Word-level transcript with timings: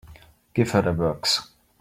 Give 0.55 0.71
her 0.71 0.81
the 0.81 0.93
works. 0.93 1.51